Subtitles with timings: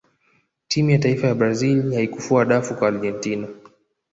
[0.67, 3.47] timu ya taifa ya brazil haikufua dafu kwa argentina